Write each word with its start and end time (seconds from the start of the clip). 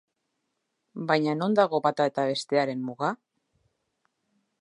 Baina 1.11 1.35
non 1.41 1.57
dago 1.59 1.79
bata 1.87 2.07
eta 2.11 2.23
bestearen 2.31 2.81
muga? 2.87 3.11